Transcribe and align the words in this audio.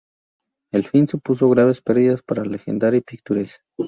El 0.73 0.83
film 0.85 1.05
supuso 1.05 1.47
graves 1.51 1.79
perdidas 1.83 2.23
para 2.23 2.43
Legendary 2.43 3.01
Pictures. 3.01 3.61